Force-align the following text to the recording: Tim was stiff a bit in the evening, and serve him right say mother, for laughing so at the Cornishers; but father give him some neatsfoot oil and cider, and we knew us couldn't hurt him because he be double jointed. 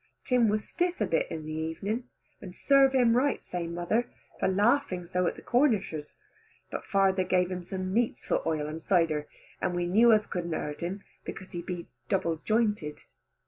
Tim 0.23 0.49
was 0.49 0.67
stiff 0.67 0.99
a 0.99 1.05
bit 1.05 1.29
in 1.29 1.45
the 1.45 1.53
evening, 1.53 2.09
and 2.41 2.55
serve 2.55 2.93
him 2.93 3.15
right 3.15 3.43
say 3.43 3.67
mother, 3.67 4.09
for 4.39 4.47
laughing 4.47 5.05
so 5.05 5.27
at 5.27 5.35
the 5.35 5.43
Cornishers; 5.43 6.15
but 6.71 6.83
father 6.87 7.23
give 7.23 7.51
him 7.51 7.63
some 7.63 7.93
neatsfoot 7.93 8.43
oil 8.47 8.65
and 8.65 8.81
cider, 8.81 9.27
and 9.61 9.75
we 9.75 9.85
knew 9.85 10.11
us 10.11 10.25
couldn't 10.25 10.53
hurt 10.53 10.81
him 10.81 11.03
because 11.23 11.51
he 11.51 11.61
be 11.61 11.87
double 12.09 12.37
jointed. 12.37 13.03